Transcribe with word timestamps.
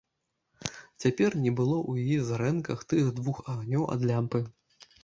Цяпер 1.03 1.31
не 1.45 1.51
было 1.61 1.77
ў 1.89 2.09
яе 2.09 2.19
зрэнках 2.31 2.79
тых 2.95 3.15
двух 3.21 3.45
агнёў 3.57 3.89
ад 3.99 4.09
лямпы. 4.11 4.47